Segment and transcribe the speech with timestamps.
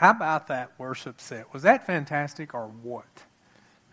[0.00, 1.52] How about that worship set?
[1.52, 3.24] Was that fantastic or what?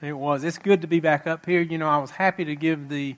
[0.02, 0.46] It was.
[0.46, 1.60] It's good to be back up here.
[1.60, 3.18] You know, I was happy to give the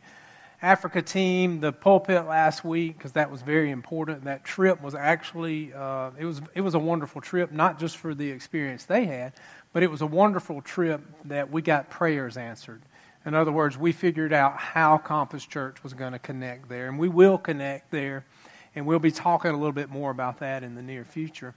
[0.60, 4.24] Africa team the pulpit last week because that was very important.
[4.24, 8.16] That trip was actually uh, it was it was a wonderful trip, not just for
[8.16, 9.34] the experience they had,
[9.72, 12.82] but it was a wonderful trip that we got prayers answered.
[13.24, 16.98] In other words, we figured out how Compass Church was going to connect there, and
[16.98, 18.26] we will connect there,
[18.74, 21.54] and we'll be talking a little bit more about that in the near future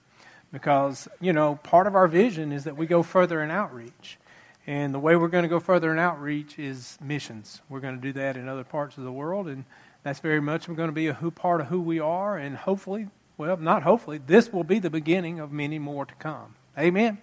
[0.53, 4.18] because, you know, part of our vision is that we go further in outreach.
[4.67, 7.63] And the way we're going to go further in outreach is missions.
[7.68, 9.64] We're going to do that in other parts of the world, and
[10.04, 13.08] that's very much going to be a who part of who we are, and hopefully,
[13.39, 16.55] well, not hopefully, this will be the beginning of many more to come.
[16.79, 17.19] Amen.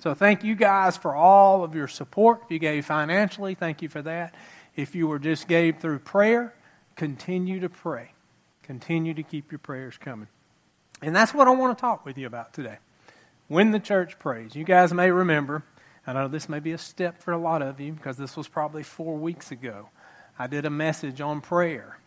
[0.00, 2.42] So thank you guys for all of your support.
[2.44, 4.34] If you gave financially, thank you for that.
[4.76, 6.54] If you were just gave through prayer,
[6.96, 8.12] continue to pray.
[8.62, 10.28] Continue to keep your prayers coming.
[11.02, 12.78] And that's what I want to talk with you about today.
[13.48, 14.54] When the church prays.
[14.54, 15.64] You guys may remember,
[16.06, 18.48] I know this may be a step for a lot of you because this was
[18.48, 19.88] probably four weeks ago.
[20.38, 21.98] I did a message on prayer.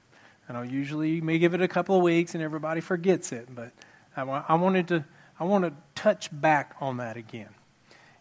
[0.47, 3.72] I usually you may give it a couple of weeks and everybody forgets it, but
[4.16, 5.05] I, I wanted to
[5.39, 7.50] I want to touch back on that again.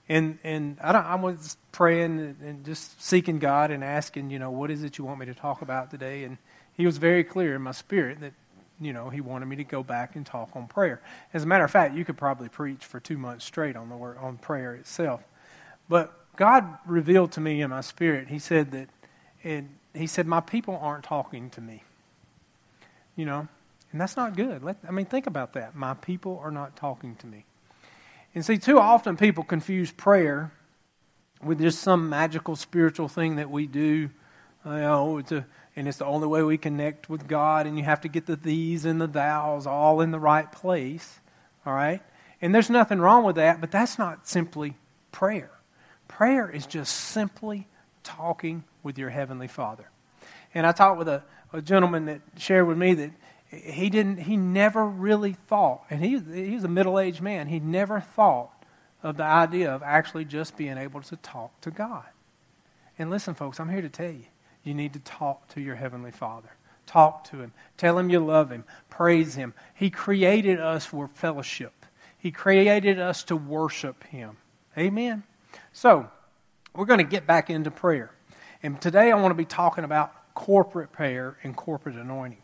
[0.09, 4.71] And and I, I was praying and just seeking God and asking, you know, what
[4.71, 6.25] is it you want me to talk about today?
[6.25, 6.39] And
[6.73, 8.33] He was very clear in my spirit that
[8.85, 11.01] you know, he wanted me to go back and talk on prayer.
[11.33, 13.97] As a matter of fact, you could probably preach for two months straight on the
[13.97, 15.23] word, on prayer itself.
[15.89, 18.29] But God revealed to me in my spirit.
[18.29, 18.89] He said that,
[19.43, 21.85] and He said, "My people aren't talking to me."
[23.17, 23.49] You know,
[23.93, 24.63] and that's not good.
[24.65, 25.77] Let, I mean, think about that.
[25.77, 27.45] My people are not talking to me.
[28.35, 30.53] And see, too often people confuse prayer
[31.43, 34.11] with just some magical spiritual thing that we do.
[34.65, 35.45] You know, to
[35.77, 38.37] and it's the only way we connect with God, and you have to get the
[38.37, 41.21] thees and the thous all in the right place.
[41.67, 42.03] All right?
[42.41, 44.77] And there's nothing wrong with that, but that's not simply
[45.13, 45.51] prayer.
[46.09, 47.67] Prayer is just simply
[48.03, 49.89] talking with your Heavenly Father.
[50.55, 53.11] And I talked with a, a gentleman that shared with me that
[53.49, 57.61] he didn't he never really thought, and he, he was a middle aged man, he
[57.61, 58.51] never thought
[59.03, 62.05] of the idea of actually just being able to talk to God.
[62.99, 64.25] And listen, folks, I'm here to tell you
[64.65, 66.49] you need to talk to your Heavenly Father.
[66.87, 67.53] Talk to Him.
[67.77, 68.65] Tell Him you love Him.
[68.91, 69.55] Praise Him.
[69.75, 71.73] He created us for fellowship,
[72.19, 74.37] He created us to worship Him.
[74.77, 75.23] Amen.
[75.73, 76.09] So,
[76.75, 78.11] we're going to get back into prayer.
[78.63, 82.43] And today I want to be talking about corporate prayer and corporate anointing.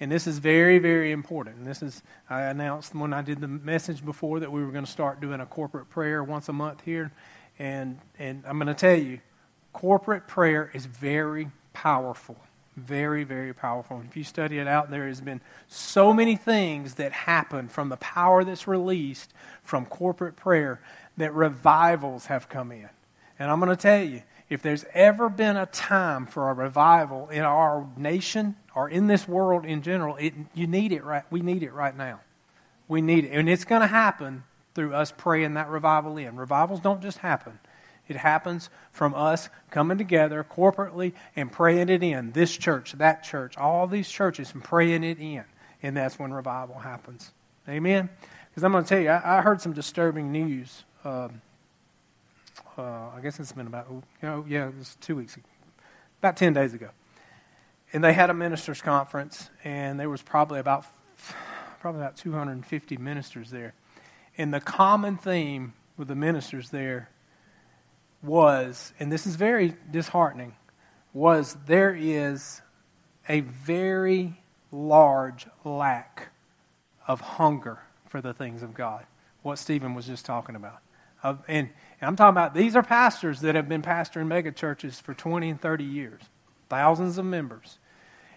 [0.00, 1.56] And this is very, very important.
[1.56, 4.84] And this is, I announced when I did the message before that we were going
[4.84, 7.12] to start doing a corporate prayer once a month here.
[7.58, 9.18] And, and I'm going to tell you,
[9.78, 12.36] corporate prayer is very powerful.
[12.76, 14.02] Very, very powerful.
[14.08, 17.96] If you study it out, there has been so many things that happen from the
[17.98, 20.80] power that's released from corporate prayer
[21.16, 22.88] that revivals have come in.
[23.38, 27.28] And I'm going to tell you, if there's ever been a time for a revival
[27.28, 31.22] in our nation or in this world in general, it, you need it right.
[31.30, 32.18] We need it right now.
[32.88, 34.42] We need it, and it's going to happen
[34.74, 36.34] through us praying that revival in.
[36.34, 37.60] Revivals don't just happen;
[38.08, 42.32] it happens from us coming together corporately and praying it in.
[42.32, 45.44] This church, that church, all these churches, and praying it in.
[45.82, 47.32] And that's when revival happens.
[47.68, 48.08] Amen?
[48.50, 50.84] Because I'm going to tell you, I, I, heard some disturbing news.
[51.04, 51.40] Um,
[52.76, 55.46] uh, I guess it's been about, you know, yeah, it was two weeks ago,
[56.20, 56.88] about 10 days ago.
[57.92, 60.86] And they had a ministers' conference, and there was probably about
[61.80, 63.74] probably about 250 ministers there.
[64.36, 67.08] And the common theme with the ministers there
[68.22, 70.56] was, and this is very disheartening,
[71.12, 72.60] was there is
[73.28, 74.40] a very
[74.70, 76.28] large lack
[77.06, 77.78] of hunger
[78.08, 79.06] for the things of God.
[79.42, 80.80] What Stephen was just talking about.
[81.22, 81.70] And, and
[82.02, 85.60] I'm talking about these are pastors that have been pastoring mega churches for 20 and
[85.60, 86.22] 30 years,
[86.68, 87.78] thousands of members.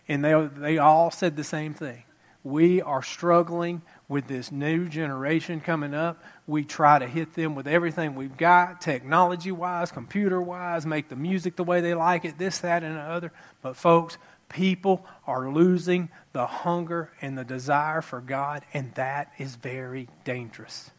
[0.07, 2.03] And they, they all said the same thing.
[2.43, 6.23] We are struggling with this new generation coming up.
[6.47, 11.15] We try to hit them with everything we've got, technology wise, computer wise, make the
[11.15, 13.31] music the way they like it, this, that, and the other.
[13.61, 14.17] But, folks,
[14.49, 20.89] people are losing the hunger and the desire for God, and that is very dangerous.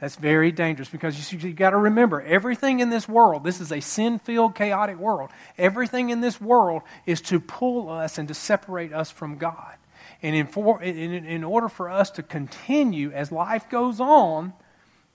[0.00, 3.72] That's very dangerous because you, have got to remember everything in this world, this is
[3.72, 5.30] a sin filled, chaotic world.
[5.58, 9.74] Everything in this world is to pull us and to separate us from God.
[10.22, 14.52] And in, for, in, in order for us to continue as life goes on,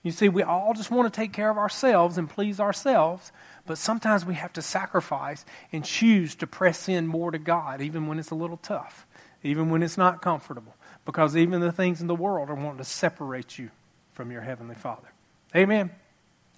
[0.02, 3.32] you see, we all just want to take care of ourselves and please ourselves,
[3.66, 8.06] but sometimes we have to sacrifice and choose to press in more to God, even
[8.06, 9.06] when it's a little tough,
[9.42, 10.74] even when it's not comfortable,
[11.06, 13.70] because even the things in the world are wanting to separate you
[14.12, 15.08] from your Heavenly Father.
[15.56, 15.90] Amen.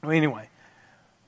[0.03, 0.49] Well, anyway,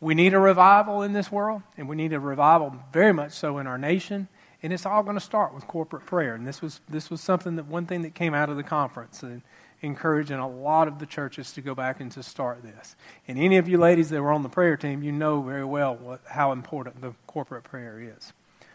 [0.01, 3.59] we need a revival in this world, and we need a revival very much so
[3.59, 4.27] in our nation.
[4.63, 6.35] And it's all going to start with corporate prayer.
[6.35, 9.23] And this was, this was something that one thing that came out of the conference
[9.23, 9.43] and
[9.83, 12.97] encouraging a lot of the churches to go back and to start this.
[13.29, 15.95] And any of you ladies that were on the prayer team, you know very well
[15.95, 18.33] what, how important the corporate prayer is.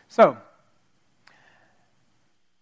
[0.07, 0.37] So,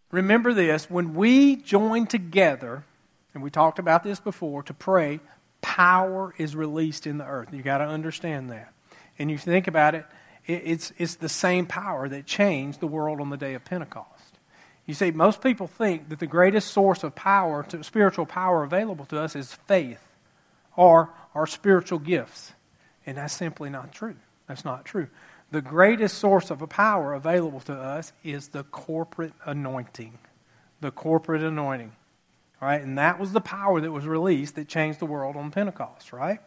[0.09, 2.83] remember this when we join together,
[3.33, 5.19] and we talked about this before, to pray,
[5.61, 7.49] power is released in the earth.
[7.51, 8.73] You've got to understand that.
[9.19, 10.05] And you think about it,
[10.45, 14.07] it's, it's the same power that changed the world on the day of Pentecost.
[14.85, 19.05] You see, most people think that the greatest source of power, to, spiritual power available
[19.05, 20.01] to us, is faith
[20.75, 22.53] or our spiritual gifts.
[23.05, 24.15] And that's simply not true.
[24.47, 25.07] That's not true.
[25.51, 30.17] The greatest source of power available to us is the corporate anointing.
[30.81, 31.91] The corporate anointing.
[32.61, 32.81] Right?
[32.81, 36.39] And that was the power that was released that changed the world on Pentecost, right?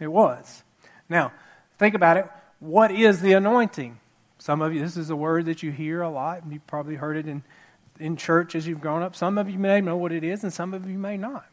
[0.00, 0.64] It was.
[1.08, 1.32] Now,
[1.78, 2.26] think about it.
[2.60, 3.98] What is the anointing?
[4.38, 6.42] Some of you, this is a word that you hear a lot.
[6.42, 7.42] And You've probably heard it in,
[7.98, 9.16] in church as you've grown up.
[9.16, 11.46] Some of you may know what it is, and some of you may not.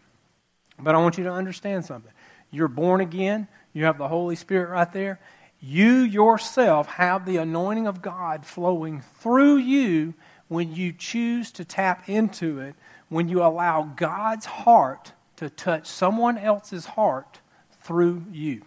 [0.80, 2.12] But I want you to understand something.
[2.51, 5.19] You're born again, you have the Holy Spirit right there.
[5.59, 10.13] You yourself have the anointing of God flowing through you
[10.48, 12.75] when you choose to tap into it,
[13.09, 17.39] when you allow God's heart to touch someone else's heart
[17.81, 18.62] through you.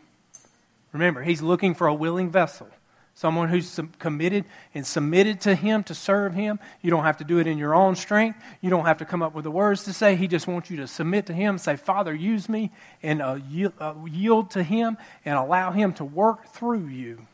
[0.92, 2.68] Remember, he's looking for a willing vessel,
[3.14, 4.44] someone who's committed
[4.74, 6.58] and submitted to him to serve him.
[6.82, 8.42] You don't have to do it in your own strength.
[8.60, 10.16] You don't have to come up with the words to say.
[10.16, 12.72] He just wants you to submit to him, say, Father, use me,
[13.02, 17.26] and uh, yield, uh, yield to him and allow him to work through you.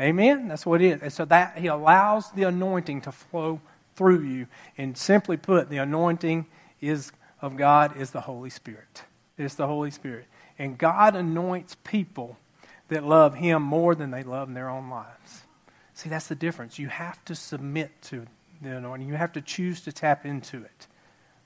[0.00, 0.48] Amen?
[0.48, 1.02] That's what it is.
[1.02, 3.60] And so that he allows the anointing to flow
[3.96, 4.46] through you.
[4.76, 6.46] And simply put, the anointing
[6.80, 9.04] is of God is the Holy Spirit.
[9.38, 10.26] It's the Holy Spirit.
[10.58, 12.38] And God anoints people
[12.88, 15.42] that love Him more than they love their own lives.
[15.94, 16.78] See, that's the difference.
[16.78, 18.26] You have to submit to
[18.62, 20.86] the anointing, you have to choose to tap into it.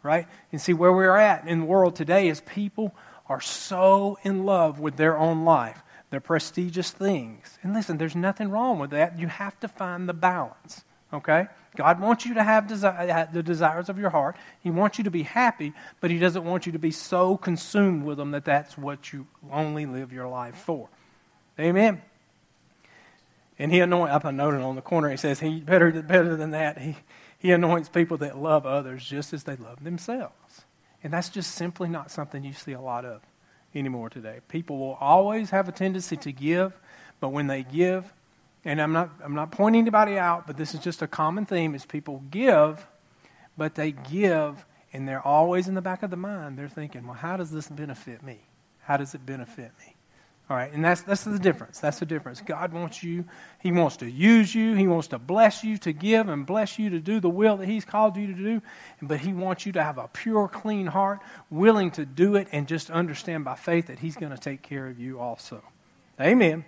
[0.02, 0.26] Right?
[0.50, 2.94] And see, where we're at in the world today is people
[3.28, 7.58] are so in love with their own life, their prestigious things.
[7.62, 9.18] And listen, there's nothing wrong with that.
[9.18, 10.84] You have to find the balance.
[11.12, 11.48] Okay?
[11.76, 14.36] God wants you to have desi- the desires of your heart.
[14.60, 18.04] He wants you to be happy, but He doesn't want you to be so consumed
[18.04, 20.88] with them that that's what you only live your life for.
[21.60, 22.02] Amen.
[23.58, 26.52] And he anoints, up a note on the corner, he says, he better, better than
[26.52, 26.96] that, he,
[27.38, 30.62] he anoints people that love others just as they love themselves.
[31.04, 33.20] And that's just simply not something you see a lot of
[33.74, 34.38] anymore today.
[34.48, 36.72] People will always have a tendency to give,
[37.20, 38.12] but when they give,
[38.64, 41.74] and I'm not, I'm not pointing anybody out, but this is just a common theme,
[41.74, 42.86] is people give,
[43.58, 47.14] but they give, and they're always in the back of the mind, they're thinking, well,
[47.14, 48.38] how does this benefit me?
[48.80, 49.94] How does it benefit me?
[50.50, 51.78] All right, and that's, that's the difference.
[51.78, 52.40] That's the difference.
[52.40, 53.24] God wants you,
[53.60, 56.90] He wants to use you, He wants to bless you to give and bless you
[56.90, 58.62] to do the will that He's called you to do.
[59.00, 61.20] But He wants you to have a pure, clean heart,
[61.50, 64.88] willing to do it, and just understand by faith that He's going to take care
[64.88, 65.62] of you also.
[66.20, 66.64] Amen.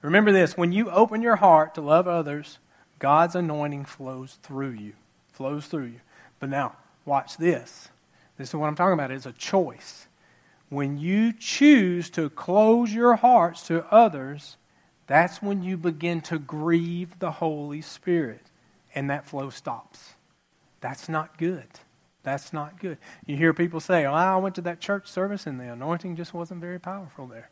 [0.00, 2.60] Remember this when you open your heart to love others,
[3.00, 4.92] God's anointing flows through you.
[5.32, 6.00] Flows through you.
[6.38, 6.76] But now,
[7.06, 7.88] watch this.
[8.38, 9.10] This is what I'm talking about.
[9.10, 10.06] It's a choice.
[10.72, 14.56] When you choose to close your hearts to others,
[15.06, 18.40] that's when you begin to grieve the Holy Spirit
[18.94, 20.14] and that flow stops.
[20.80, 21.66] That's not good.
[22.22, 22.96] That's not good.
[23.26, 26.32] You hear people say, oh, I went to that church service and the anointing just
[26.32, 27.50] wasn't very powerful there.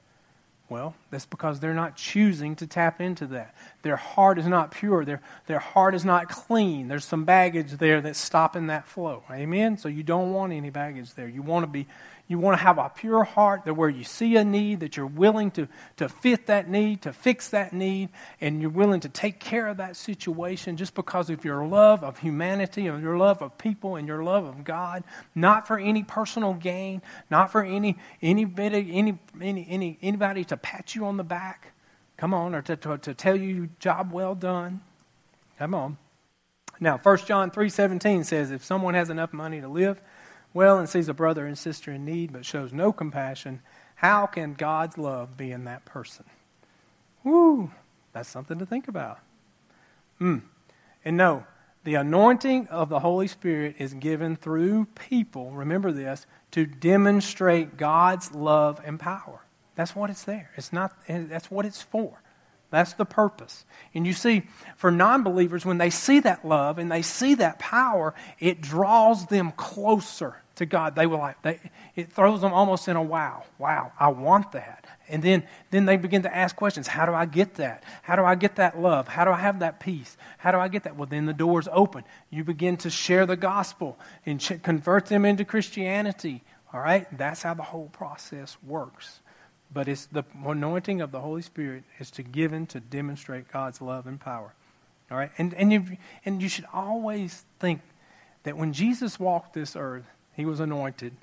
[0.70, 3.54] Well, that's because they're not choosing to tap into that.
[3.82, 5.04] Their heart is not pure.
[5.04, 6.86] Their, their heart is not clean.
[6.88, 9.24] There's some baggage there that's stopping that flow.
[9.30, 9.76] Amen?
[9.76, 11.28] So you don't want any baggage there.
[11.28, 11.88] You want to be
[12.30, 15.04] you want to have a pure heart that where you see a need, that you're
[15.04, 18.08] willing to, to fit that need, to fix that need,
[18.40, 22.20] and you're willing to take care of that situation just because of your love of
[22.20, 25.02] humanity, of your love of people, and your love of God,
[25.34, 30.94] not for any personal gain, not for any, any, any, any, any anybody to pat
[30.94, 31.72] you on the back.
[32.16, 34.82] Come on, or to, to, to tell you job well done.
[35.58, 35.98] Come on.
[36.78, 40.00] Now, 1 John 3.17 says, if someone has enough money to live,
[40.52, 43.60] well and sees a brother and sister in need but shows no compassion,
[43.96, 46.24] how can God's love be in that person?
[47.22, 47.70] Woo,
[48.12, 49.18] that's something to think about.
[50.20, 50.42] Mm.
[51.04, 51.44] And no,
[51.84, 58.32] the anointing of the Holy Spirit is given through people, remember this, to demonstrate God's
[58.32, 59.40] love and power.
[59.76, 60.50] That's what it's there.
[60.56, 62.20] It's not that's what it's for.
[62.70, 63.64] That's the purpose.
[63.94, 64.42] And you see,
[64.76, 69.26] for non believers, when they see that love and they see that power, it draws
[69.26, 71.58] them closer to God, they were like, they,
[71.96, 73.44] it throws them almost in a wow.
[73.58, 74.86] Wow, I want that.
[75.08, 76.86] And then, then they begin to ask questions.
[76.86, 77.82] How do I get that?
[78.02, 79.08] How do I get that love?
[79.08, 80.16] How do I have that peace?
[80.38, 80.96] How do I get that?
[80.96, 82.04] Well, then the door's open.
[82.30, 86.42] You begin to share the gospel and ch- convert them into Christianity.
[86.72, 87.06] All right?
[87.16, 89.20] That's how the whole process works.
[89.72, 94.06] But it's the anointing of the Holy Spirit is to given to demonstrate God's love
[94.06, 94.52] and power.
[95.10, 95.30] All right?
[95.38, 97.80] And, and, you, and you should always think
[98.42, 100.04] that when Jesus walked this earth,
[100.40, 101.14] he was anointed,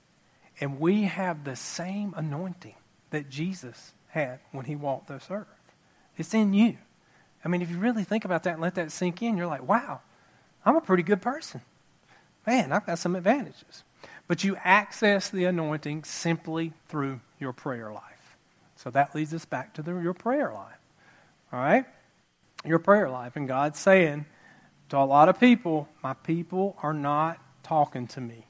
[0.59, 2.75] and we have the same anointing
[3.09, 5.47] that Jesus had when he walked this earth.
[6.17, 6.77] It's in you.
[7.43, 9.67] I mean, if you really think about that and let that sink in, you're like,
[9.67, 10.01] wow,
[10.65, 11.61] I'm a pretty good person.
[12.45, 13.83] Man, I've got some advantages.
[14.27, 18.03] But you access the anointing simply through your prayer life.
[18.75, 20.79] So that leads us back to the, your prayer life.
[21.51, 21.85] All right?
[22.65, 23.35] Your prayer life.
[23.35, 24.25] And God's saying
[24.89, 28.46] to a lot of people, my people are not talking to me.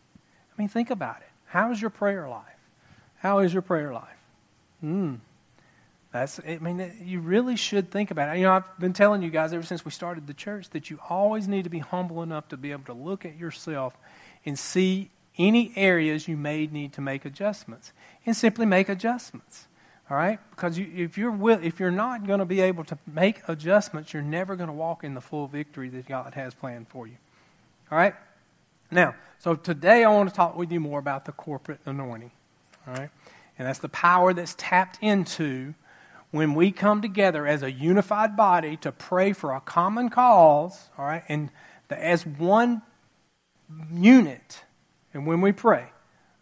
[0.58, 1.30] I mean, think about it.
[1.46, 2.44] How is your prayer life?
[3.18, 4.18] How is your prayer life?
[4.82, 5.16] Hmm.
[6.12, 8.40] That's, I mean, you really should think about it.
[8.40, 11.00] You know, I've been telling you guys ever since we started the church that you
[11.10, 13.96] always need to be humble enough to be able to look at yourself
[14.46, 17.92] and see any areas you may need to make adjustments
[18.26, 19.68] and simply make adjustments.
[20.10, 20.40] All right?
[20.52, 24.14] Because you, if, you're will, if you're not going to be able to make adjustments,
[24.14, 27.18] you're never going to walk in the full victory that God has planned for you.
[27.92, 28.16] All right?
[28.92, 32.32] Now, so today I want to talk with you more about the corporate anointing.
[32.88, 33.10] All right?
[33.58, 35.74] And that's the power that's tapped into
[36.32, 41.06] when we come together as a unified body to pray for a common cause, all
[41.06, 41.50] right, and
[41.88, 42.82] the, as one
[43.92, 44.64] unit.
[45.14, 45.86] And when we pray,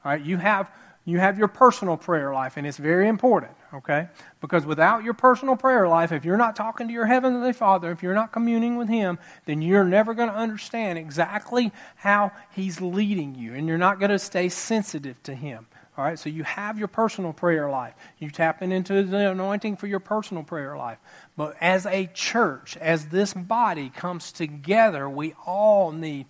[0.04, 0.72] all right, you have
[1.06, 4.10] you have your personal prayer life, and it's very important, okay?
[4.42, 8.02] Because without your personal prayer life, if you're not talking to your Heavenly Father, if
[8.02, 13.36] you're not communing with Him, then you're never going to understand exactly how He's leading
[13.36, 15.68] you, and you're not going to stay sensitive to Him.
[15.98, 17.94] All right, so you have your personal prayer life.
[18.20, 20.98] You tapping into the anointing for your personal prayer life.
[21.38, 26.26] But as a church, as this body comes together, we all need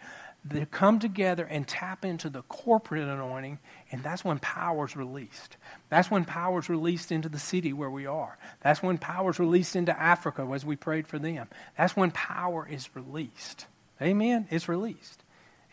[0.50, 3.58] to come together and tap into the corporate anointing,
[3.92, 5.58] and that's when power is released.
[5.90, 8.38] That's when power is released into the city where we are.
[8.62, 11.48] That's when power is released into Africa as we prayed for them.
[11.78, 13.66] That's when power is released.
[14.02, 14.48] Amen?
[14.52, 15.24] It's released.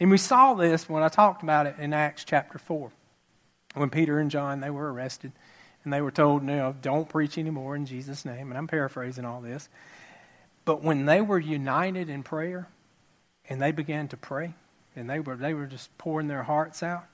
[0.01, 2.91] And we saw this when I talked about it in Acts chapter 4
[3.75, 5.33] when Peter and John they were arrested
[5.85, 9.41] and they were told, "No, don't preach anymore in Jesus' name." And I'm paraphrasing all
[9.41, 9.69] this.
[10.65, 12.69] But when they were united in prayer
[13.49, 14.55] and they began to pray
[14.97, 17.07] and they were they were just pouring their hearts out,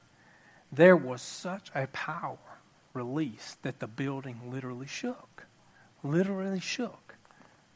[0.73, 2.39] there was such a power
[2.95, 5.45] released that the building literally shook.
[6.03, 7.15] Literally shook.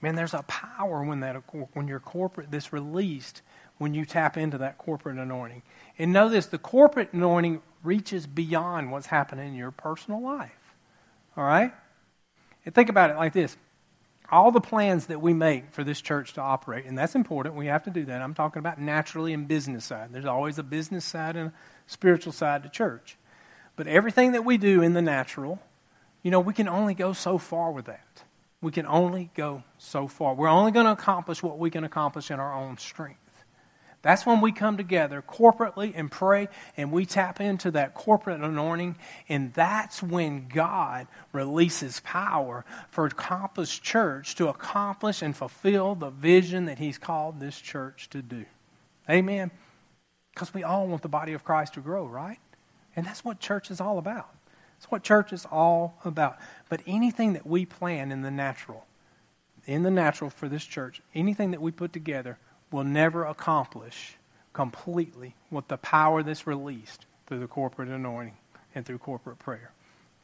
[0.00, 1.36] Man, there's a power when that
[1.74, 3.42] when your corporate this released
[3.78, 5.62] when you tap into that corporate anointing.
[5.98, 10.74] And know this, the corporate anointing reaches beyond what's happening in your personal life.
[11.36, 11.72] All right?
[12.64, 13.56] And think about it like this
[14.32, 17.66] all the plans that we make for this church to operate, and that's important, we
[17.66, 18.22] have to do that.
[18.22, 20.08] I'm talking about naturally and business side.
[20.10, 21.52] There's always a business side and a
[21.86, 23.18] spiritual side to church.
[23.76, 25.60] But everything that we do in the natural,
[26.22, 28.22] you know, we can only go so far with that.
[28.60, 30.34] We can only go so far.
[30.34, 33.18] We're only going to accomplish what we can accomplish in our own strength.
[34.02, 38.96] That's when we come together corporately and pray and we tap into that corporate anointing.
[39.28, 46.64] And that's when God releases power for Compass Church to accomplish and fulfill the vision
[46.66, 48.44] that He's called this church to do.
[49.08, 49.52] Amen?
[50.34, 52.38] Because we all want the body of Christ to grow, right?
[52.96, 54.34] And that's what church is all about.
[54.78, 56.38] That's what church is all about.
[56.68, 58.84] But anything that we plan in the natural,
[59.64, 62.38] in the natural for this church, anything that we put together,
[62.72, 64.16] will never accomplish
[64.52, 68.36] completely what the power that's released through the corporate anointing
[68.74, 69.72] and through corporate prayer.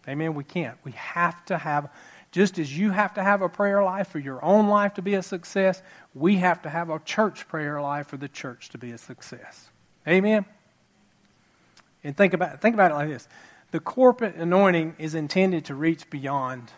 [0.07, 0.35] Amen.
[0.35, 0.78] We can't.
[0.85, 1.93] We have to have,
[2.33, 5.14] just as you have to have a prayer life for your own life to be
[5.14, 5.83] a success,
[6.14, 9.69] we have to have a church prayer life for the church to be a success.
[10.07, 10.47] Amen.
[12.05, 13.28] And think about think about it like this:
[13.71, 16.73] the corporate anointing is intended to reach beyond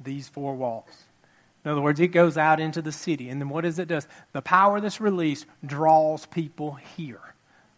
[0.00, 1.04] these four walls.
[1.64, 3.28] In other words, it goes out into the city.
[3.28, 4.08] And then what does it does?
[4.32, 7.20] The power that's released draws people here.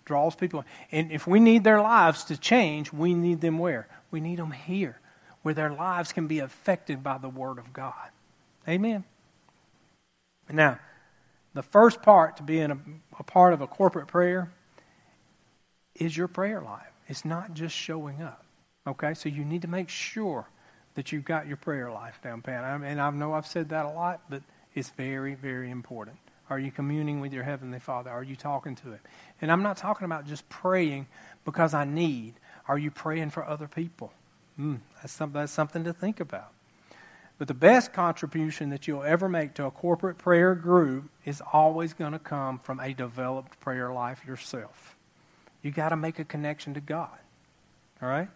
[0.04, 0.64] Draws people.
[0.90, 3.88] And if we need their lives to change, we need them where?
[4.10, 5.00] We need them here,
[5.42, 8.10] where their lives can be affected by the Word of God.
[8.68, 9.04] Amen.
[10.50, 10.78] Now,
[11.52, 12.78] the first part to being a,
[13.18, 14.52] a part of a corporate prayer
[15.94, 16.92] is your prayer life.
[17.06, 18.44] It's not just showing up.
[18.86, 19.14] Okay?
[19.14, 20.48] So you need to make sure
[20.94, 22.80] that you've got your prayer life down pat.
[22.80, 24.42] Mean, I know I've said that a lot, but
[24.74, 26.16] it's very, very important.
[26.50, 28.10] Are you communing with your Heavenly Father?
[28.10, 29.00] Are you talking to Him?
[29.40, 31.06] And I'm not talking about just praying
[31.44, 32.34] because I need.
[32.68, 34.12] Are you praying for other people?
[34.58, 36.52] Mm, that's, some, that's something to think about.
[37.38, 41.92] But the best contribution that you'll ever make to a corporate prayer group is always
[41.92, 44.96] going to come from a developed prayer life yourself.
[45.62, 47.18] You got to make a connection to God.
[48.00, 48.28] All right?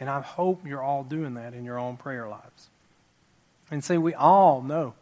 [0.00, 2.68] And I hope you're all doing that in your own prayer lives.
[3.70, 4.94] And see, we all know.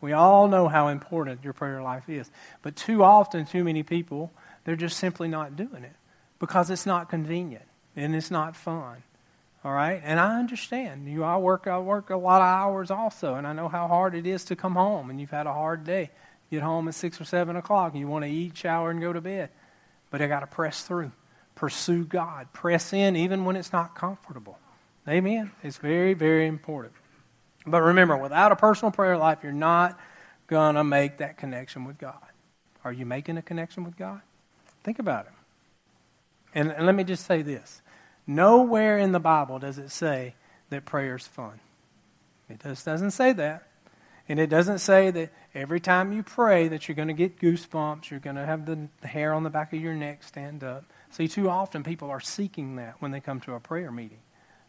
[0.00, 2.30] We all know how important your prayer life is.
[2.62, 4.32] But too often, too many people,
[4.64, 5.94] they're just simply not doing it
[6.38, 7.64] because it's not convenient
[7.96, 9.02] and it's not fun.
[9.64, 10.02] All right?
[10.04, 11.08] And I understand.
[11.08, 14.14] You I work I work a lot of hours also, and I know how hard
[14.14, 16.10] it is to come home and you've had a hard day.
[16.50, 19.12] Get home at six or seven o'clock and you want to eat, shower, and go
[19.12, 19.48] to bed.
[20.10, 21.12] But I gotta press through.
[21.54, 22.52] Pursue God.
[22.52, 24.58] Press in even when it's not comfortable.
[25.08, 25.52] Amen.
[25.62, 26.94] It's very, very important.
[27.66, 29.98] But remember, without a personal prayer life, you're not
[30.46, 32.18] gonna make that connection with God.
[32.84, 34.20] Are you making a connection with God?
[34.82, 35.32] Think about it.
[36.54, 37.82] And, and let me just say this
[38.26, 40.34] Nowhere in the Bible does it say
[40.70, 41.60] that prayer is fun.
[42.48, 43.68] It just doesn't say that.
[44.28, 48.10] And it doesn't say that every time you pray that you're going to get goosebumps,
[48.10, 50.84] you're going to have the hair on the back of your neck stand up.
[51.14, 54.18] See, too often people are seeking that when they come to a prayer meeting.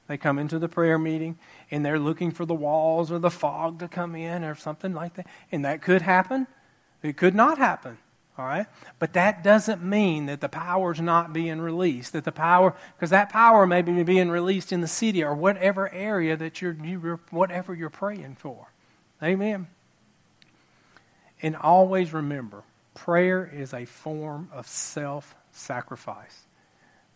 [0.07, 1.39] They come into the prayer meeting
[1.71, 5.15] and they're looking for the walls or the fog to come in or something like
[5.15, 5.25] that.
[5.51, 6.45] And that could happen.
[7.01, 7.97] It could not happen.
[8.37, 8.67] All right?
[8.99, 12.13] But that doesn't mean that the power's not being released.
[12.13, 15.91] That the power, because that power may be being released in the city or whatever
[15.91, 18.67] area that you're, you, whatever you're praying for.
[19.23, 19.65] Amen?
[21.41, 22.61] And always remember,
[22.95, 26.45] prayer is a form of self sacrifice.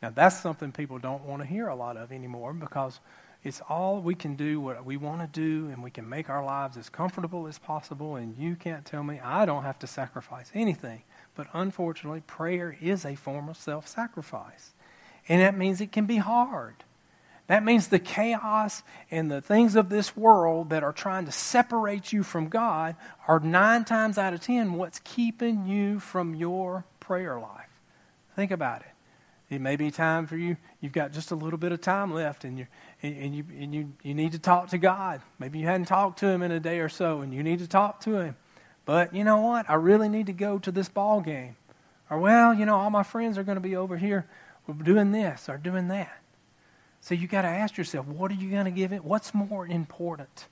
[0.02, 3.00] Now, that's something people don't want to hear a lot of anymore because
[3.44, 6.44] it's all we can do what we want to do, and we can make our
[6.44, 8.18] lives as comfortable as possible.
[8.18, 11.04] And you can't tell me I don't have to sacrifice anything.
[11.36, 14.74] But unfortunately, prayer is a form of self sacrifice.
[15.28, 16.84] And that means it can be hard.
[17.50, 22.14] That means the chaos and the things of this world that are trying to separate
[22.14, 22.96] you from God
[23.28, 27.72] are nine times out of ten what's keeping you from your prayer life.
[28.36, 29.56] Think about it.
[29.56, 30.58] It may be time for you.
[30.80, 32.68] You've got just a little bit of time left, and you
[33.02, 35.20] and you and you you need to talk to God.
[35.40, 37.68] Maybe you hadn't talked to Him in a day or so, and you need to
[37.68, 38.36] talk to Him.
[38.86, 39.68] But you know what?
[39.68, 41.56] I really need to go to this ball game.
[42.12, 44.28] Or, well, you know, all my friends are going to be over here
[44.84, 46.19] doing this or doing that.
[47.02, 49.04] So you got to ask yourself, what are you going to give it?
[49.04, 50.48] What's more important?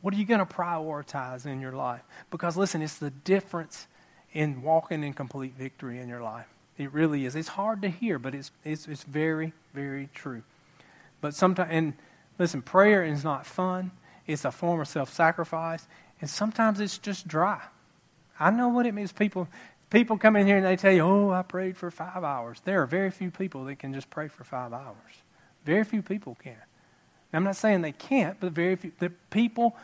[0.00, 2.02] What are you going to prioritize in your life?
[2.30, 3.86] Because listen, it's the difference
[4.32, 6.46] in walking in complete victory in your life.
[6.76, 7.36] It really is.
[7.36, 10.42] It's hard to hear, but it's it's it's very very true.
[11.20, 11.92] But sometimes, and
[12.38, 13.92] listen, prayer is not fun.
[14.26, 15.86] It's a form of self-sacrifice,
[16.20, 17.60] and sometimes it's just dry.
[18.40, 19.12] I know what it means.
[19.12, 19.48] People,
[19.90, 22.60] people come in here and they tell you, oh, I prayed for five hours.
[22.64, 24.96] There are very few people that can just pray for five hours.
[25.64, 26.56] Very few people can.
[27.34, 28.92] I'm not saying they can't, but very few.
[28.98, 29.74] The people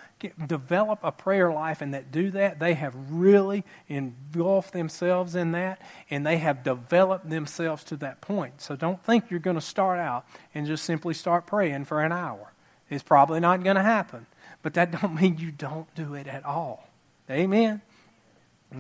[0.47, 5.81] develop a prayer life and that do that, they have really engulfed themselves in that
[6.11, 8.61] and they have developed themselves to that point.
[8.61, 12.13] So don't think you're going to start out and just simply start praying for an
[12.13, 12.53] hour.
[12.91, 14.27] It's probably not going to happen.
[14.63, 16.87] But that don't mean you don't do it at all.
[17.31, 17.81] Amen.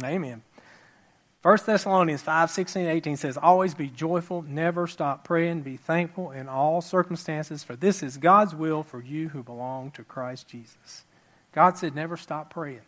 [0.05, 0.43] Amen.
[1.42, 6.48] 1 Thessalonians 5 16 18 says, Always be joyful, never stop praying, be thankful in
[6.48, 11.05] all circumstances, for this is God's will for you who belong to Christ Jesus.
[11.53, 12.81] God said, Never stop praying.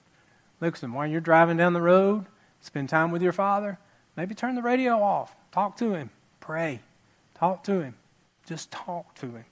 [0.60, 2.26] Listen, while you're driving down the road,
[2.60, 3.78] spend time with your Father,
[4.16, 6.10] maybe turn the radio off, talk to Him,
[6.40, 6.80] pray,
[7.36, 7.94] talk to Him,
[8.46, 9.44] just talk to Him.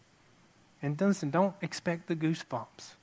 [0.83, 2.95] And listen, don't expect the goosebumps.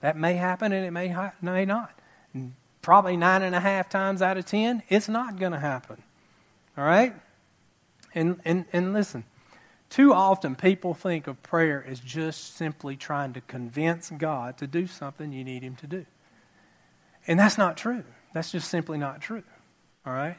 [0.00, 1.98] That may happen and it may, may not.
[2.32, 6.02] And probably nine and a half times out of ten, it's not going to happen.
[6.76, 7.14] All right?
[8.14, 9.24] And, and, and listen,
[9.90, 14.86] too often people think of prayer as just simply trying to convince God to do
[14.86, 16.06] something you need Him to do.
[17.26, 18.04] And that's not true.
[18.32, 19.42] That's just simply not true.
[20.06, 20.36] All right?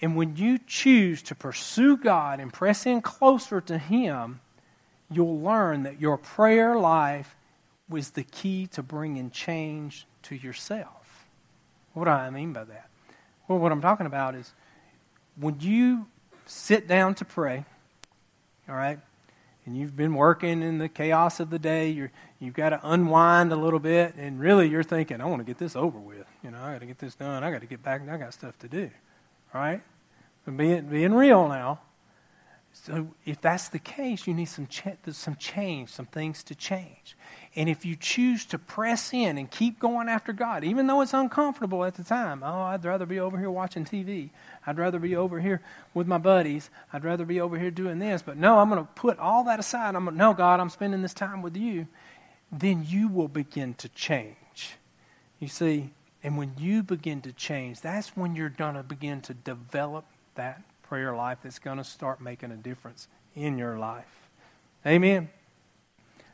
[0.00, 4.40] And when you choose to pursue God and press in closer to Him,
[5.10, 7.36] you'll learn that your prayer life
[7.88, 11.26] was the key to bringing change to yourself.
[11.92, 12.88] What do I mean by that?
[13.48, 14.52] Well, what I'm talking about is
[15.36, 16.06] when you
[16.46, 17.64] sit down to pray,
[18.68, 18.98] all right,
[19.66, 23.52] and you've been working in the chaos of the day, you're, you've got to unwind
[23.52, 26.26] a little bit, and really you're thinking, I want to get this over with.
[26.42, 27.42] You know, I got to get this done.
[27.42, 28.90] I got to get back, I got stuff to do.
[29.54, 29.80] All right?
[30.44, 31.80] But being, being real now,
[32.76, 37.16] So if that's the case, you need some, ch- some change, some things to change.
[37.54, 41.14] And if you choose to press in and keep going after God, even though it's
[41.14, 44.30] uncomfortable at the time, oh, I'd rather be over here watching TV.
[44.66, 45.62] I'd rather be over here
[45.94, 46.68] with my buddies.
[46.92, 48.22] I'd rather be over here doing this.
[48.22, 49.94] But no, I'm going to put all that aside.
[49.94, 51.86] I'm to, no, God, I'm spending this time with you.
[52.50, 54.76] Then you will begin to change.
[55.38, 55.92] You see,
[56.24, 60.60] and when you begin to change, that's when you're going to begin to develop that
[60.84, 64.28] prayer life that's going to start making a difference in your life.
[64.86, 65.28] Amen.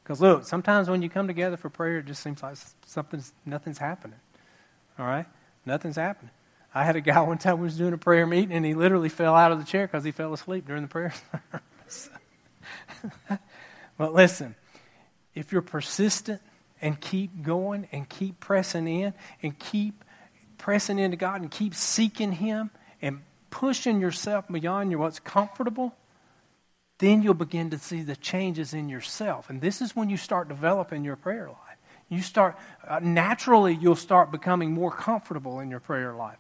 [0.02, 3.78] Because look, sometimes when you come together for prayer, it just seems like something's nothing's
[3.78, 4.18] happening.
[4.98, 5.26] All right,
[5.64, 6.32] nothing's happening.
[6.74, 9.08] I had a guy one time who was doing a prayer meeting, and he literally
[9.08, 11.14] fell out of the chair because he fell asleep during the prayer
[13.98, 14.54] but listen,
[15.34, 16.40] if you're persistent
[16.80, 20.04] and keep going and keep pressing in and keep
[20.58, 25.94] pressing into God and keep seeking Him and pushing yourself beyond your what's comfortable,
[26.98, 29.50] then you'll begin to see the changes in yourself.
[29.50, 31.56] And this is when you start developing your prayer life.
[32.08, 36.38] You start, uh, naturally, you'll start becoming more comfortable in your prayer life.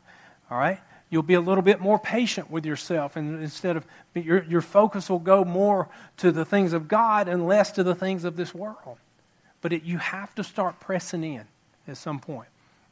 [0.50, 0.80] All right?
[1.08, 5.08] You'll be a little bit more patient with yourself, and instead of your, your focus
[5.08, 8.54] will go more to the things of God and less to the things of this
[8.54, 8.98] world.
[9.60, 11.44] But it, you have to start pressing in
[11.88, 12.48] at some point.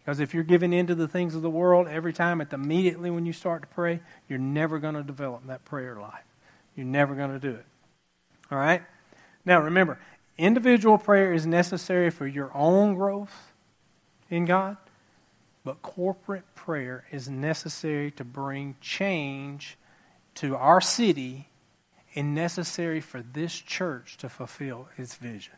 [0.08, 3.10] Because if you're giving in to the things of the world every time, at immediately
[3.10, 6.24] when you start to pray, you're never going to develop that prayer life.
[6.74, 7.66] You're never going to do it.
[8.50, 8.80] All right?
[9.44, 9.98] Now, remember,
[10.38, 13.52] individual prayer is necessary for your own growth
[14.30, 14.78] in God,
[15.62, 19.76] but corporate prayer is necessary to bring change
[20.36, 21.50] to our city
[22.14, 25.56] and necessary for this church to fulfill its vision.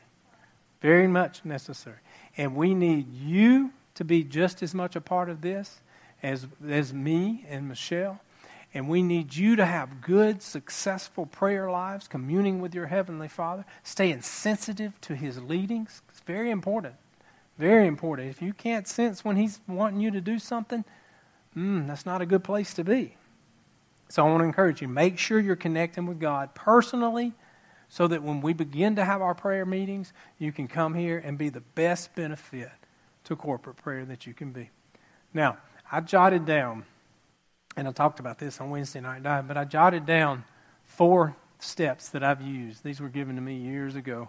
[0.80, 1.98] Very much necessary.
[2.36, 5.80] And we need you to be just as much a part of this
[6.22, 8.18] as, as me and Michelle
[8.72, 13.64] and we need you to have good, successful prayer lives, communing with your Heavenly Father,
[13.82, 16.02] staying sensitive to His leadings.
[16.08, 16.94] It's very important.
[17.58, 18.30] Very important.
[18.30, 20.84] If you can't sense when He's wanting you to do something,
[21.56, 23.16] mm, that's not a good place to be.
[24.08, 27.32] So I want to encourage you make sure you're connecting with God personally
[27.88, 31.36] so that when we begin to have our prayer meetings, you can come here and
[31.36, 32.70] be the best benefit
[33.30, 34.70] to corporate prayer that you can be.
[35.32, 35.58] Now,
[35.90, 36.84] I jotted down
[37.76, 40.44] and I talked about this on Wednesday night, but I jotted down
[40.84, 42.82] four steps that I've used.
[42.82, 44.28] These were given to me years ago.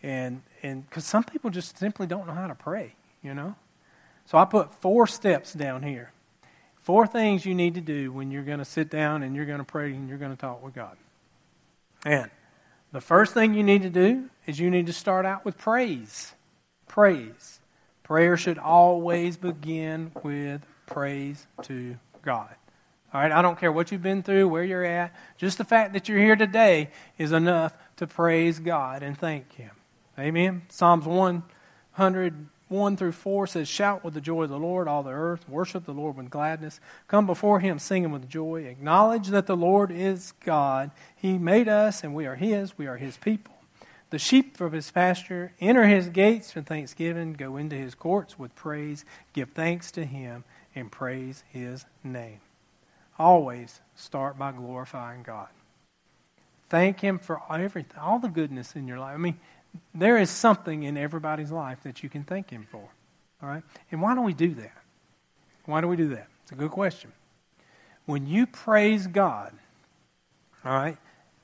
[0.00, 3.56] And and because some people just simply don't know how to pray, you know?
[4.26, 6.12] So I put four steps down here.
[6.82, 9.58] Four things you need to do when you're going to sit down and you're going
[9.58, 10.96] to pray and you're going to talk with God.
[12.06, 12.30] And
[12.92, 16.32] the first thing you need to do is you need to start out with praise.
[16.86, 17.58] Praise.
[18.04, 22.54] Prayer should always begin with praise to God.
[23.14, 25.14] All right, I don't care what you've been through, where you're at.
[25.38, 29.70] Just the fact that you're here today is enough to praise God and thank Him.
[30.18, 30.62] Amen.
[30.68, 35.48] Psalms 101 through 4 says, Shout with the joy of the Lord, all the earth.
[35.48, 36.80] Worship the Lord with gladness.
[37.08, 38.64] Come before Him singing with joy.
[38.64, 40.90] Acknowledge that the Lord is God.
[41.16, 42.76] He made us, and we are His.
[42.76, 43.53] We are His people.
[44.14, 47.32] The sheep of His pasture enter His gates with thanksgiving.
[47.32, 49.04] Go into His courts with praise.
[49.32, 52.40] Give thanks to Him and praise his name.
[53.18, 55.48] Always start by glorifying God.
[56.68, 59.14] Thank him for everything, all the goodness in your life.
[59.14, 59.38] I mean,
[59.94, 62.88] there is something in everybody's life that you can thank him for.
[63.42, 63.62] All right?
[63.90, 64.76] And why don't we do that?
[65.66, 66.28] Why do we do that?
[66.42, 67.12] It's a good question.
[68.06, 69.52] When you praise God,
[70.64, 70.98] all right,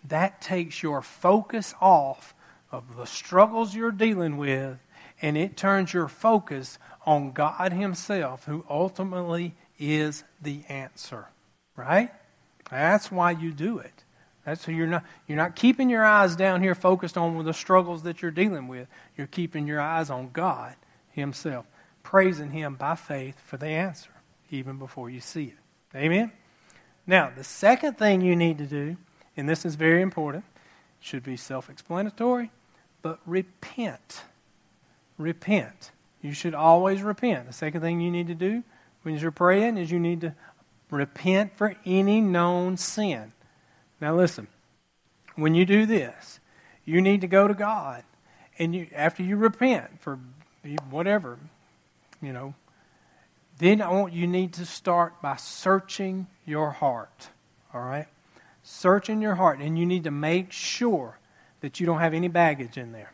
[0.09, 2.35] that takes your focus off
[2.73, 4.79] of the struggles you're dealing with
[5.23, 11.27] and it turns your focus on God Himself, who ultimately is the answer.
[11.77, 12.11] Right?
[12.71, 14.05] That's why you do it.
[14.45, 18.03] That's so you're not you're not keeping your eyes down here focused on the struggles
[18.05, 18.89] that you're dealing with.
[19.17, 20.77] You're keeping your eyes on God
[21.11, 21.67] Himself,
[22.03, 24.11] praising Him by faith for the answer,
[24.51, 25.97] even before you see it.
[25.97, 26.33] Amen.
[27.07, 28.97] Now, the second thing you need to do,
[29.37, 30.45] and this is very important,
[31.01, 32.51] should be self-explanatory,
[33.03, 34.23] but repent.
[35.19, 35.91] Repent.
[36.23, 37.47] You should always repent.
[37.47, 38.63] The second thing you need to do
[39.03, 40.35] when you're praying is you need to
[40.91, 43.33] repent for any known sin.
[44.01, 44.49] Now listen,
[45.37, 46.41] when you do this,
[46.85, 48.05] you need to go to God
[48.59, 50.19] and you after you repent for
[50.91, 51.39] whatever,
[52.21, 52.55] you know,
[53.59, 57.31] then I want you need to start by searching your heart.
[57.73, 58.07] All right?
[58.63, 61.19] Searching your heart and you need to make sure
[61.61, 63.13] that you don't have any baggage in there.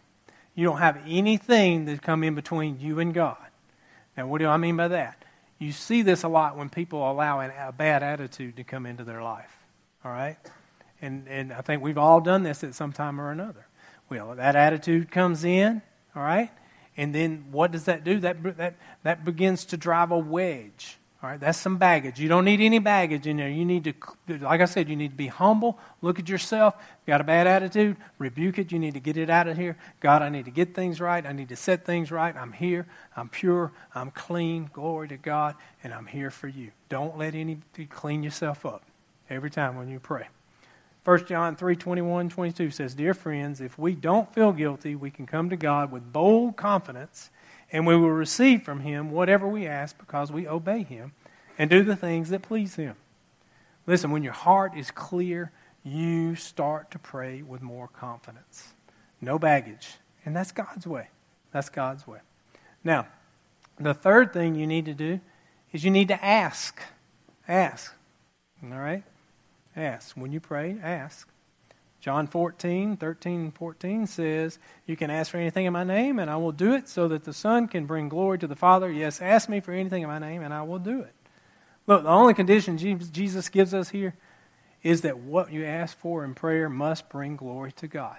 [0.54, 3.37] You don't have anything that come in between you and God.
[4.16, 5.24] Now, what do I mean by that?
[5.59, 9.22] You see this a lot when people allow a bad attitude to come into their
[9.22, 9.54] life.
[10.04, 10.37] All right?
[11.02, 13.66] And, and I think we've all done this at some time or another.
[14.09, 15.82] Well, that attitude comes in,
[16.14, 16.50] all right?
[16.96, 18.20] And then what does that do?
[18.20, 20.98] That, that, that begins to drive a wedge.
[21.26, 22.20] All right, that's some baggage.
[22.20, 23.48] You don't need any baggage in there.
[23.48, 25.76] You need to, like I said, you need to be humble.
[26.00, 26.76] Look at yourself.
[26.78, 28.70] You got a bad attitude, rebuke it.
[28.70, 29.76] You need to get it out of here.
[29.98, 31.26] God, I need to get things right.
[31.26, 32.36] I need to set things right.
[32.36, 32.86] I'm here.
[33.16, 33.72] I'm pure.
[33.92, 34.70] I'm clean.
[34.72, 35.56] Glory to God.
[35.82, 36.70] And I'm here for you.
[36.88, 37.58] Don't let any
[37.90, 38.84] clean yourself up
[39.28, 40.28] every time when you pray.
[41.04, 45.26] 1 John 3 21, 22 says, Dear friends, if we don't feel guilty, we can
[45.26, 47.30] come to God with bold confidence,
[47.72, 51.12] and we will receive from Him whatever we ask because we obey Him
[51.59, 52.96] and do the things that please Him.
[53.87, 55.52] Listen, when your heart is clear,
[55.85, 58.72] you start to pray with more confidence.
[59.20, 59.94] No baggage.
[60.24, 61.09] And that's God's way.
[61.52, 62.18] That's God's way.
[62.83, 63.07] Now,
[63.79, 65.20] the third thing you need to do
[65.72, 66.81] is you need to ask.
[67.46, 67.94] Ask.
[68.62, 69.05] All right?
[69.76, 70.16] Ask.
[70.16, 71.29] When you pray, ask.
[72.00, 76.37] John 14, 13, 14 says, You can ask for anything in my name, and I
[76.37, 78.90] will do it so that the Son can bring glory to the Father.
[78.90, 81.12] Yes, ask me for anything in my name, and I will do it.
[81.87, 84.14] Look, the only condition Jesus gives us here
[84.82, 88.18] is that what you ask for in prayer must bring glory to God.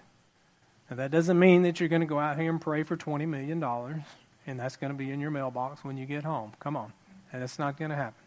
[0.90, 3.28] Now, that doesn't mean that you're going to go out here and pray for $20
[3.28, 3.64] million,
[4.48, 6.54] and that's going to be in your mailbox when you get home.
[6.60, 6.94] Come on.
[7.32, 8.24] And it's not going to happen.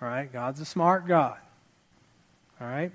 [0.00, 0.32] All right?
[0.32, 1.36] God's a smart God.
[2.60, 2.92] All right?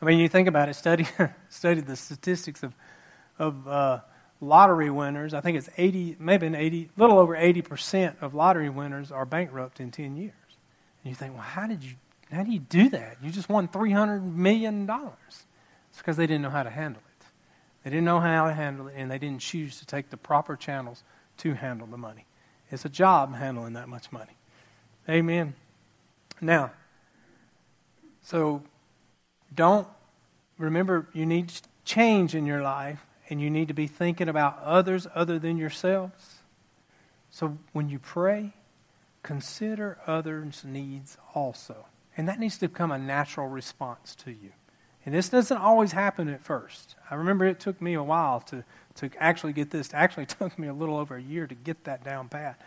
[0.00, 1.06] I mean, you think about it, study,
[1.48, 2.74] study the statistics of,
[3.38, 4.00] of uh,
[4.40, 5.34] lottery winners.
[5.34, 9.80] I think it's 80, maybe an 80, little over 80% of lottery winners are bankrupt
[9.80, 10.32] in 10 years.
[11.02, 11.94] And you think, well, how did you,
[12.30, 13.18] how do you do that?
[13.22, 14.88] You just won $300 million.
[14.88, 17.26] It's because they didn't know how to handle it.
[17.84, 20.56] They didn't know how to handle it, and they didn't choose to take the proper
[20.56, 21.02] channels
[21.38, 22.26] to handle the money.
[22.70, 24.36] It's a job handling that much money.
[25.08, 25.54] Amen.
[26.40, 26.72] Now,
[28.22, 28.62] so
[29.54, 29.88] don't
[30.58, 31.52] remember you need
[31.84, 36.38] change in your life and you need to be thinking about others other than yourselves.
[37.30, 38.52] So when you pray,
[39.22, 41.86] consider others' needs also.
[42.16, 44.52] And that needs to become a natural response to you.
[45.04, 46.94] And this doesn't always happen at first.
[47.10, 48.64] I remember it took me a while to,
[48.96, 49.88] to actually get this.
[49.88, 52.60] It actually took me a little over a year to get that down pat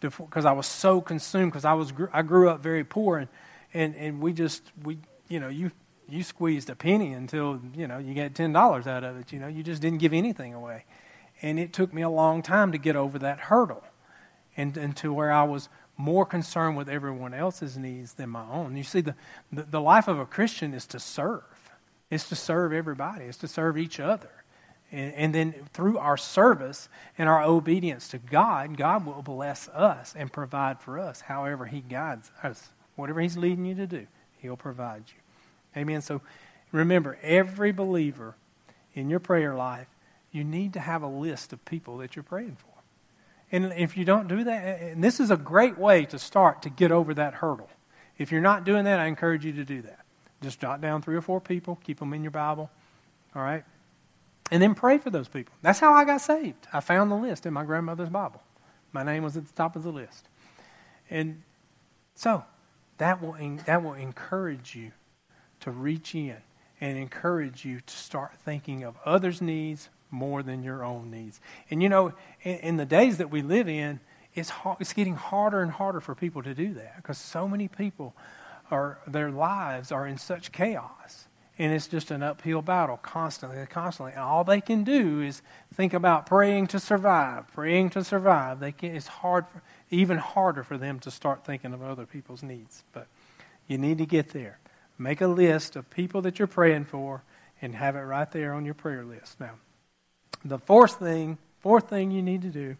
[0.00, 3.28] because I was so consumed because I was I grew up very poor and
[3.74, 4.98] and and we just we
[5.28, 5.72] you know you
[6.08, 9.32] you squeezed a penny until you know you get ten dollars out of it.
[9.32, 10.84] You know you just didn't give anything away,
[11.42, 13.84] and it took me a long time to get over that hurdle,
[14.56, 15.68] and and to where I was
[15.98, 18.76] more concerned with everyone else's needs than my own.
[18.76, 19.16] You see, the,
[19.52, 21.42] the, the life of a Christian is to serve.
[22.08, 23.24] It's to serve everybody.
[23.24, 24.30] It's to serve each other.
[24.92, 30.14] And, and then through our service and our obedience to God, God will bless us
[30.16, 32.68] and provide for us however He guides us.
[32.94, 34.06] Whatever He's leading you to do,
[34.38, 35.20] He'll provide you.
[35.76, 36.02] Amen.
[36.02, 36.20] So
[36.72, 38.34] remember, every believer
[38.94, 39.86] in your prayer life,
[40.32, 42.68] you need to have a list of people that you're praying for.
[43.50, 46.70] And if you don't do that, and this is a great way to start to
[46.70, 47.70] get over that hurdle.
[48.18, 50.00] If you're not doing that, I encourage you to do that.
[50.42, 52.70] Just jot down three or four people, keep them in your Bible.
[53.34, 53.64] All right?
[54.50, 55.54] And then pray for those people.
[55.62, 56.66] That's how I got saved.
[56.72, 58.42] I found the list in my grandmother's Bible.
[58.92, 60.26] My name was at the top of the list.
[61.10, 61.42] And
[62.14, 62.44] so,
[62.98, 64.92] that will, that will encourage you
[65.60, 66.36] to reach in
[66.80, 71.40] and encourage you to start thinking of others' needs more than your own needs.
[71.70, 74.00] And you know, in, in the days that we live in,
[74.34, 77.68] it's, hard, it's getting harder and harder for people to do that because so many
[77.68, 78.14] people
[78.70, 81.26] are their lives are in such chaos
[81.58, 85.40] and it's just an uphill battle constantly constantly and all they can do is
[85.72, 90.62] think about praying to survive praying to survive they can, it's hard for, even harder
[90.62, 92.84] for them to start thinking of other people's needs.
[92.92, 93.06] But
[93.66, 94.58] you need to get there.
[94.98, 97.22] Make a list of people that you're praying for
[97.62, 99.38] and have it right there on your prayer list.
[99.40, 99.52] Now,
[100.44, 102.76] the fourth thing, fourth thing you need to do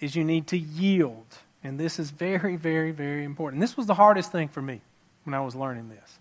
[0.00, 1.26] is you need to yield.
[1.62, 3.60] And this is very, very, very important.
[3.60, 4.80] This was the hardest thing for me
[5.24, 6.18] when I was learning this.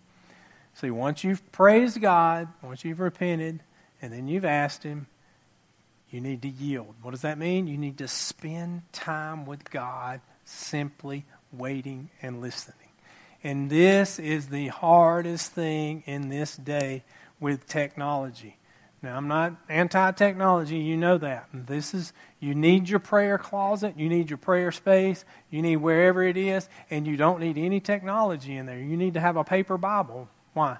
[0.75, 3.59] See, once you've praised God, once you've repented,
[4.01, 5.07] and then you've asked Him,
[6.09, 6.93] you need to yield.
[7.01, 7.67] What does that mean?
[7.67, 12.82] You need to spend time with God simply waiting and listening.
[13.43, 17.03] And this is the hardest thing in this day
[17.39, 18.57] with technology.
[19.01, 21.49] Now, I'm not anti technology, you know that.
[21.53, 26.23] This is, you need your prayer closet, you need your prayer space, you need wherever
[26.23, 28.79] it is, and you don't need any technology in there.
[28.79, 30.29] You need to have a paper Bible.
[30.53, 30.77] Why?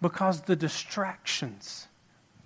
[0.00, 1.86] Because the distractions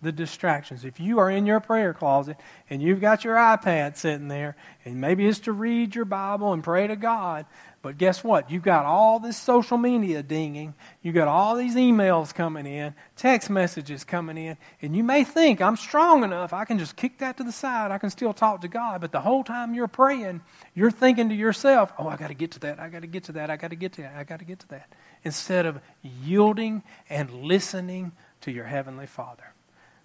[0.05, 0.85] the distractions.
[0.85, 2.37] If you are in your prayer closet
[2.71, 6.63] and you've got your iPad sitting there, and maybe it's to read your Bible and
[6.63, 7.47] pray to God,
[7.85, 8.51] but guess what?
[8.51, 10.73] You've got all this social media dinging.
[11.03, 15.61] You've got all these emails coming in, text messages coming in, and you may think,
[15.61, 17.91] I'm strong enough, I can just kick that to the side.
[17.91, 19.03] I can still talk to God.
[19.03, 20.41] But the whole time you're praying,
[20.73, 22.81] you're thinking to yourself, oh, I got to get to that.
[22.81, 23.51] I got to get to that.
[23.51, 24.15] I got to get to that.
[24.17, 24.91] I got to get to that.
[25.23, 29.53] Instead of yielding and listening to your Heavenly Father.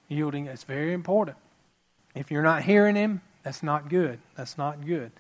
[0.09, 1.37] Yielding is very important.
[2.13, 4.19] If you're not hearing Him, that's not good.
[4.35, 5.13] That's not good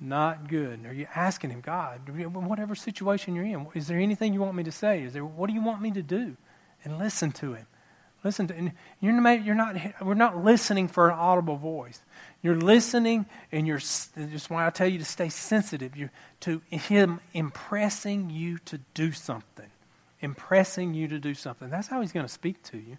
[0.00, 0.84] not good?
[0.86, 4.64] Are you asking him, God, whatever situation you're in, is there anything you want me
[4.64, 5.02] to say?
[5.02, 6.36] Is there what do you want me to do?
[6.84, 7.66] And listen to him.
[8.22, 12.00] Listen to and you're you're not we're not listening for an audible voice.
[12.42, 16.08] You're listening and you're just why I tell you to stay sensitive you
[16.40, 19.70] to him impressing you to do something.
[20.20, 21.68] Impressing you to do something.
[21.68, 22.96] That's how he's going to speak to you.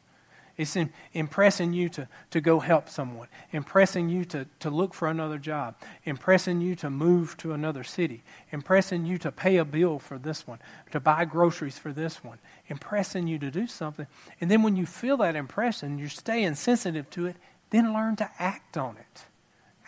[0.57, 5.09] It's in, impressing you to, to go help someone, impressing you to, to look for
[5.09, 9.99] another job, impressing you to move to another city, impressing you to pay a bill
[9.99, 10.59] for this one,
[10.91, 12.37] to buy groceries for this one,
[12.67, 14.07] impressing you to do something.
[14.39, 17.35] And then when you feel that impression, you're staying sensitive to it,
[17.69, 19.23] then learn to act on it.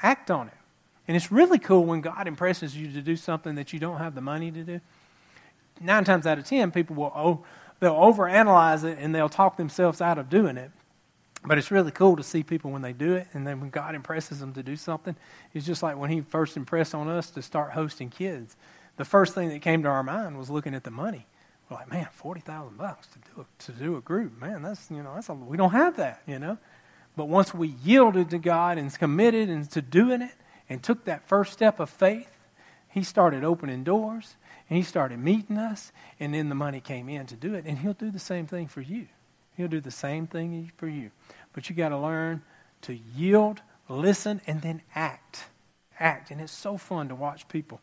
[0.04, 0.54] Act on it.
[1.08, 4.16] And it's really cool when God impresses you to do something that you don't have
[4.16, 4.82] the money to do.
[5.80, 7.46] Nine times out of ten, people will, oh,
[7.80, 10.72] they'll overanalyze it and they'll talk themselves out of doing it.
[11.46, 13.96] But it's really cool to see people when they do it, and then when God
[13.96, 15.16] impresses them to do something,
[15.54, 18.58] it's just like when He first impressed on us to start hosting kids.
[18.98, 21.26] The first thing that came to our mind was looking at the money.
[21.70, 24.90] We're like, man, forty thousand bucks to do a, to do a group, man, that's
[24.90, 26.58] you know that's a, we don't have that, you know.
[27.16, 30.32] But once we yielded to God and committed and to doing it,
[30.70, 32.37] and took that first step of faith,
[32.98, 34.36] He started opening doors.
[34.70, 37.66] And he started meeting us, and then the money came in to do it.
[37.66, 39.08] And he'll do the same thing for you.
[39.56, 41.12] He'll do the same thing for you.
[41.54, 42.42] But you got to learn
[42.82, 45.46] to yield, listen, and then act.
[46.00, 46.32] Act.
[46.32, 47.80] And it's so fun to watch people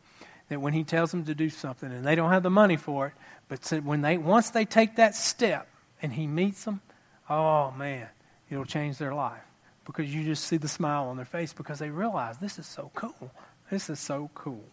[0.49, 3.07] that when he tells them to do something and they don't have the money for
[3.07, 3.13] it,
[3.47, 5.67] but when they once they take that step
[6.01, 6.81] and he meets them,
[7.29, 8.07] oh man,
[8.49, 9.41] it'll change their life
[9.85, 12.91] because you just see the smile on their face because they realize this is so
[12.93, 13.31] cool.
[13.71, 14.63] This is so cool.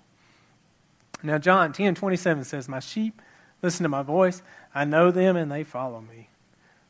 [1.22, 3.20] Now, John 10 27 says, My sheep
[3.62, 4.42] listen to my voice.
[4.74, 6.28] I know them and they follow me.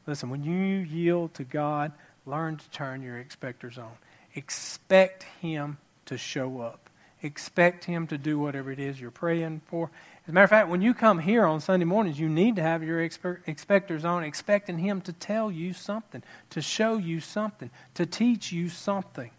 [0.06, 1.92] Listen, when you yield to God,
[2.26, 3.92] learn to turn your expectors on.
[4.34, 6.90] Expect Him to show up.
[7.22, 9.90] Expect Him to do whatever it is you're praying for.
[10.24, 12.62] As a matter of fact, when you come here on Sunday mornings, you need to
[12.62, 18.06] have your expectors on, expecting Him to tell you something, to show you something, to
[18.06, 19.30] teach you something.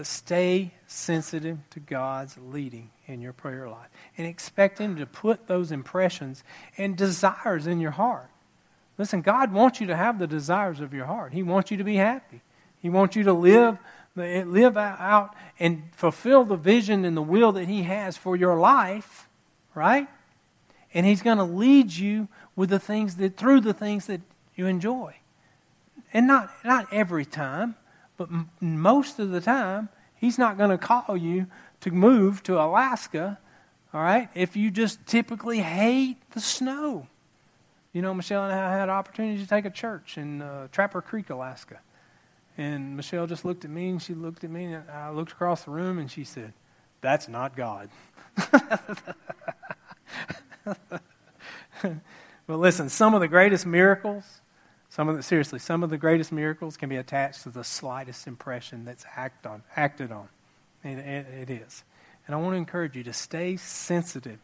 [0.00, 5.46] But stay sensitive to God's leading in your prayer life and expect Him to put
[5.46, 6.42] those impressions
[6.78, 8.30] and desires in your heart.
[8.96, 11.34] Listen, God wants you to have the desires of your heart.
[11.34, 12.40] He wants you to be happy.
[12.78, 13.76] He wants you to live,
[14.16, 19.28] live out and fulfill the vision and the will that He has for your life,
[19.74, 20.08] right?
[20.94, 24.22] And He's going to lead you with the things that through the things that
[24.56, 25.16] you enjoy.
[26.14, 27.76] And not not every time,
[28.20, 31.46] but m- most of the time, He's not going to call you
[31.80, 33.38] to move to Alaska,
[33.94, 37.06] all right, if you just typically hate the snow.
[37.94, 41.00] You know, Michelle and I had an opportunity to take a church in uh, Trapper
[41.00, 41.80] Creek, Alaska.
[42.58, 45.64] And Michelle just looked at me and she looked at me and I looked across
[45.64, 46.52] the room and she said,
[47.00, 47.88] That's not God.
[51.82, 54.42] but listen, some of the greatest miracles
[54.90, 58.26] some of the, seriously, some of the greatest miracles can be attached to the slightest
[58.26, 60.28] impression that's act on, acted on.
[60.84, 61.84] It, it, it is.
[62.26, 64.38] And I want to encourage you to stay sensitive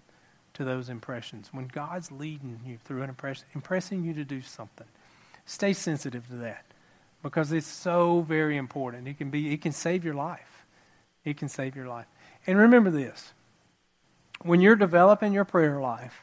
[0.55, 1.49] to those impressions.
[1.53, 4.87] When God's leading you through an impression, impressing you to do something,
[5.45, 6.65] stay sensitive to that
[7.23, 9.09] because it's so very important.
[9.09, 10.65] It can be, it can save your life.
[11.25, 12.07] It can save your life.
[12.47, 13.33] And remember this:
[14.43, 16.23] when you're developing your prayer life,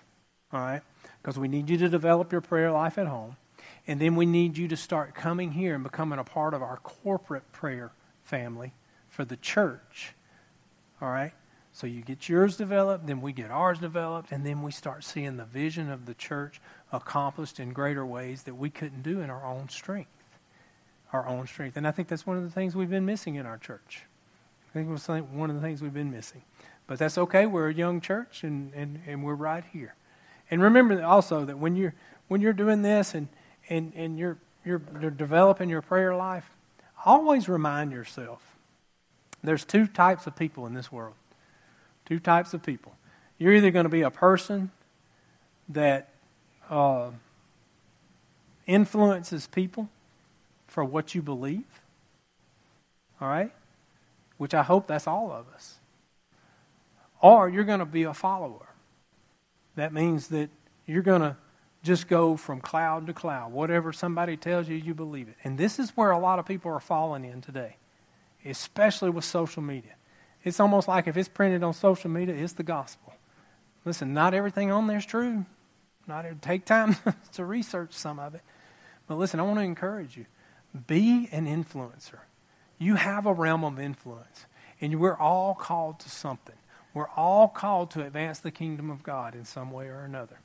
[0.53, 0.81] all right,
[1.21, 3.35] because we need you to develop your prayer life at home.
[3.87, 6.77] And then we need you to start coming here and becoming a part of our
[6.77, 7.91] corporate prayer
[8.23, 8.73] family
[9.09, 10.13] for the church.
[11.01, 11.33] All right?
[11.73, 15.37] So you get yours developed, then we get ours developed, and then we start seeing
[15.37, 19.43] the vision of the church accomplished in greater ways that we couldn't do in our
[19.45, 20.09] own strength.
[21.11, 21.75] Our own strength.
[21.75, 24.05] And I think that's one of the things we've been missing in our church.
[24.69, 26.43] I think it was one of the things we've been missing.
[26.87, 27.47] But that's okay.
[27.47, 29.95] We're a young church, and, and, and we're right here.
[30.49, 31.95] And remember also that when you're,
[32.27, 33.27] when you're doing this and–
[33.69, 36.49] and, and you're, you're, you're developing your prayer life,
[37.05, 38.41] always remind yourself
[39.43, 41.15] there's two types of people in this world.
[42.05, 42.93] Two types of people.
[43.37, 44.71] You're either going to be a person
[45.69, 46.09] that
[46.69, 47.11] uh,
[48.67, 49.89] influences people
[50.67, 51.63] for what you believe.
[53.19, 53.51] All right?
[54.37, 55.75] Which I hope that's all of us.
[57.21, 58.67] Or you're going to be a follower.
[59.75, 60.49] That means that
[60.85, 61.37] you're going to
[61.83, 63.51] just go from cloud to cloud.
[63.51, 65.35] Whatever somebody tells you, you believe it.
[65.43, 67.75] And this is where a lot of people are falling in today,
[68.45, 69.95] especially with social media.
[70.43, 73.13] It's almost like if it's printed on social media, it's the gospel.
[73.85, 75.45] Listen, not everything on there is true.
[76.07, 76.95] Not take time
[77.33, 78.41] to research some of it.
[79.07, 80.25] But listen, I want to encourage you.
[80.87, 82.19] Be an influencer.
[82.77, 84.45] You have a realm of influence,
[84.81, 86.55] and we're all called to something.
[86.93, 90.39] We're all called to advance the kingdom of God in some way or another.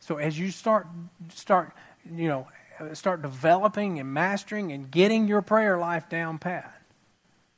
[0.00, 0.86] So as you start
[1.34, 1.72] start
[2.10, 2.48] you know
[2.94, 6.80] start developing and mastering and getting your prayer life down pat,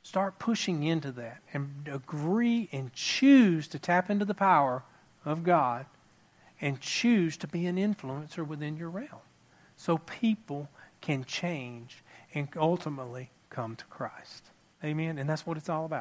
[0.03, 4.83] start pushing into that and agree and choose to tap into the power
[5.23, 5.85] of God
[6.59, 9.21] and choose to be an influencer within your realm
[9.75, 10.69] so people
[11.01, 14.45] can change and ultimately come to Christ.
[14.83, 15.17] Amen.
[15.17, 15.99] And that's what it's all about.